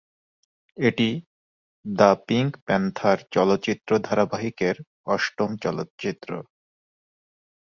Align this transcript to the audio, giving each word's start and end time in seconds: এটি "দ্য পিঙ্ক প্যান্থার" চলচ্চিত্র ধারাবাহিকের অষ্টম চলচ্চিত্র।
এটি 0.77 1.09
"দ্য 1.85 2.09
পিঙ্ক 2.27 2.51
প্যান্থার" 2.65 3.17
চলচ্চিত্র 3.31 3.91
ধারাবাহিকের 4.07 4.75
অষ্টম 5.05 5.49
চলচ্চিত্র। 5.57 6.29